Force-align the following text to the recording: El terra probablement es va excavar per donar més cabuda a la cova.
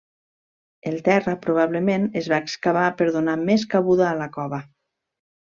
El 0.91 0.95
terra 1.07 1.35
probablement 1.43 2.09
es 2.23 2.31
va 2.33 2.41
excavar 2.45 2.87
per 3.03 3.09
donar 3.19 3.39
més 3.51 3.69
cabuda 3.75 4.11
a 4.15 4.19
la 4.23 4.33
cova. 4.39 4.65